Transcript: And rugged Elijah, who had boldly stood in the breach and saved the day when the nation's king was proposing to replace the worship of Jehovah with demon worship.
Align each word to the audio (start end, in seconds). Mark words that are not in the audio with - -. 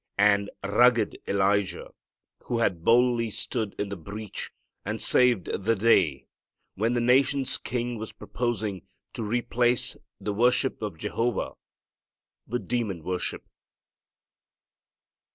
And 0.17 0.49
rugged 0.65 1.19
Elijah, 1.27 1.91
who 2.45 2.57
had 2.57 2.83
boldly 2.83 3.29
stood 3.29 3.75
in 3.77 3.89
the 3.89 3.95
breach 3.95 4.49
and 4.83 4.99
saved 4.99 5.45
the 5.45 5.75
day 5.75 6.25
when 6.73 6.93
the 6.93 6.99
nation's 6.99 7.59
king 7.59 7.99
was 7.99 8.11
proposing 8.11 8.81
to 9.13 9.21
replace 9.21 9.95
the 10.19 10.33
worship 10.33 10.81
of 10.81 10.97
Jehovah 10.97 11.51
with 12.47 12.67
demon 12.67 13.03
worship. 13.03 13.43